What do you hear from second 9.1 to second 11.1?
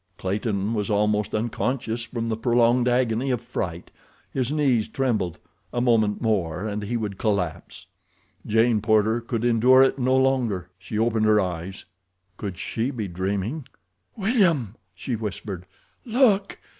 could endure it no longer. She